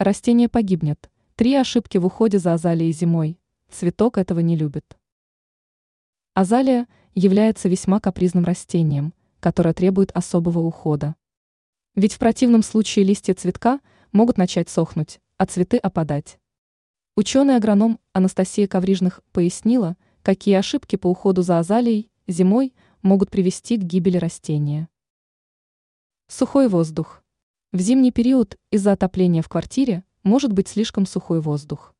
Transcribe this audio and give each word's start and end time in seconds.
Растение 0.00 0.48
погибнет. 0.48 1.10
Три 1.36 1.54
ошибки 1.54 1.98
в 1.98 2.06
уходе 2.06 2.38
за 2.38 2.54
азалией 2.54 2.90
зимой. 2.90 3.38
Цветок 3.68 4.16
этого 4.16 4.40
не 4.40 4.56
любит. 4.56 4.96
Азалия 6.32 6.88
является 7.14 7.68
весьма 7.68 8.00
капризным 8.00 8.46
растением, 8.46 9.12
которое 9.40 9.74
требует 9.74 10.10
особого 10.12 10.60
ухода. 10.60 11.16
Ведь 11.96 12.14
в 12.14 12.18
противном 12.18 12.62
случае 12.62 13.04
листья 13.04 13.34
цветка 13.34 13.80
могут 14.10 14.38
начать 14.38 14.70
сохнуть, 14.70 15.20
а 15.36 15.44
цветы 15.44 15.76
опадать. 15.76 16.38
Ученый-агроном 17.14 18.00
Анастасия 18.14 18.66
Коврижных 18.66 19.20
пояснила, 19.32 19.98
какие 20.22 20.54
ошибки 20.54 20.96
по 20.96 21.08
уходу 21.08 21.42
за 21.42 21.58
азалией 21.58 22.10
зимой 22.26 22.72
могут 23.02 23.30
привести 23.30 23.76
к 23.76 23.82
гибели 23.82 24.16
растения. 24.16 24.88
Сухой 26.26 26.68
воздух. 26.68 27.22
В 27.72 27.78
зимний 27.78 28.10
период 28.10 28.58
из-за 28.72 28.90
отопления 28.90 29.42
в 29.42 29.48
квартире 29.48 30.02
может 30.24 30.52
быть 30.52 30.66
слишком 30.66 31.06
сухой 31.06 31.40
воздух. 31.40 31.94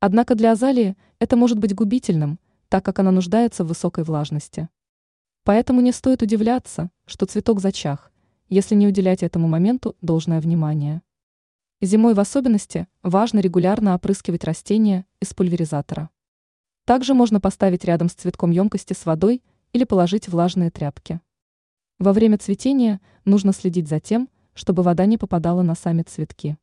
Однако 0.00 0.34
для 0.34 0.50
азалии 0.50 0.96
это 1.20 1.36
может 1.36 1.56
быть 1.56 1.72
губительным, 1.72 2.40
так 2.68 2.84
как 2.84 2.98
она 2.98 3.12
нуждается 3.12 3.62
в 3.62 3.68
высокой 3.68 4.02
влажности. 4.02 4.68
Поэтому 5.44 5.82
не 5.82 5.92
стоит 5.92 6.22
удивляться, 6.22 6.90
что 7.06 7.26
цветок 7.26 7.60
зачах, 7.60 8.10
если 8.48 8.74
не 8.74 8.88
уделять 8.88 9.22
этому 9.22 9.46
моменту 9.46 9.94
должное 10.00 10.40
внимание. 10.40 11.02
Зимой 11.80 12.14
в 12.14 12.18
особенности 12.18 12.88
важно 13.04 13.38
регулярно 13.38 13.94
опрыскивать 13.94 14.42
растения 14.42 15.06
из 15.20 15.32
пульверизатора. 15.32 16.10
Также 16.86 17.14
можно 17.14 17.40
поставить 17.40 17.84
рядом 17.84 18.08
с 18.08 18.14
цветком 18.14 18.50
емкости 18.50 18.94
с 18.94 19.06
водой 19.06 19.44
или 19.72 19.84
положить 19.84 20.26
влажные 20.26 20.72
тряпки. 20.72 21.20
Во 22.00 22.12
время 22.12 22.36
цветения 22.36 23.00
нужно 23.24 23.52
следить 23.52 23.86
за 23.86 24.00
тем, 24.00 24.28
чтобы 24.58 24.82
вода 24.82 25.06
не 25.06 25.16
попадала 25.16 25.62
на 25.62 25.76
сами 25.76 26.02
цветки. 26.02 26.58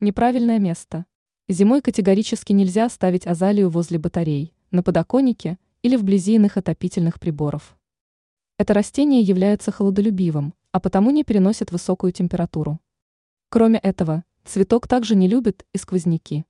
Неправильное 0.00 0.58
место. 0.58 1.04
Зимой 1.48 1.82
категорически 1.82 2.54
нельзя 2.54 2.88
ставить 2.88 3.26
азалию 3.26 3.68
возле 3.68 3.98
батарей, 3.98 4.54
на 4.70 4.82
подоконнике 4.82 5.58
или 5.82 5.96
вблизи 5.96 6.36
иных 6.36 6.56
отопительных 6.56 7.20
приборов. 7.20 7.76
Это 8.56 8.72
растение 8.72 9.20
является 9.20 9.70
холодолюбивым, 9.70 10.54
а 10.70 10.80
потому 10.80 11.10
не 11.10 11.24
переносит 11.24 11.70
высокую 11.72 12.10
температуру. 12.10 12.80
Кроме 13.50 13.78
этого, 13.78 14.24
цветок 14.44 14.88
также 14.88 15.14
не 15.14 15.28
любит 15.28 15.66
и 15.74 15.78
сквозняки. 15.78 16.46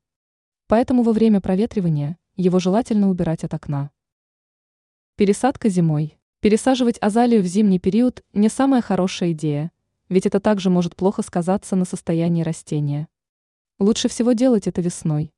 Поэтому 0.68 1.02
во 1.02 1.12
время 1.12 1.40
проветривания 1.40 2.16
его 2.36 2.60
желательно 2.60 3.10
убирать 3.10 3.42
от 3.42 3.54
окна. 3.54 3.90
Пересадка 5.16 5.68
зимой. 5.68 6.16
Пересаживать 6.38 6.98
азалию 7.00 7.42
в 7.42 7.46
зимний 7.46 7.80
период 7.80 8.22
не 8.32 8.48
самая 8.48 8.82
хорошая 8.82 9.32
идея, 9.32 9.72
ведь 10.12 10.26
это 10.26 10.40
также 10.40 10.68
может 10.68 10.94
плохо 10.94 11.22
сказаться 11.22 11.74
на 11.74 11.86
состоянии 11.86 12.42
растения. 12.42 13.08
Лучше 13.78 14.08
всего 14.08 14.32
делать 14.32 14.66
это 14.66 14.82
весной. 14.82 15.32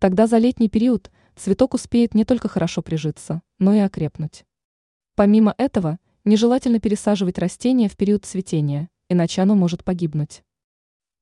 Тогда 0.00 0.26
за 0.26 0.38
летний 0.38 0.68
период 0.68 1.12
цветок 1.36 1.74
успеет 1.74 2.12
не 2.14 2.24
только 2.24 2.48
хорошо 2.48 2.82
прижиться, 2.82 3.40
но 3.58 3.72
и 3.72 3.78
окрепнуть. 3.78 4.44
Помимо 5.14 5.54
этого, 5.58 5.98
нежелательно 6.24 6.80
пересаживать 6.80 7.38
растение 7.38 7.88
в 7.88 7.96
период 7.96 8.24
цветения, 8.24 8.90
иначе 9.08 9.42
оно 9.42 9.54
может 9.54 9.84
погибнуть. 9.84 10.42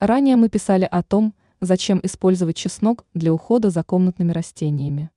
Ранее 0.01 0.37
мы 0.37 0.49
писали 0.49 0.89
о 0.91 1.03
том, 1.03 1.35
зачем 1.61 2.01
использовать 2.03 2.57
чеснок 2.57 3.05
для 3.13 3.35
ухода 3.35 3.69
за 3.69 3.85
комнатными 3.85 4.33
растениями. 4.33 5.11